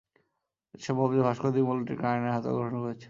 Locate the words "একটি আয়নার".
1.87-2.33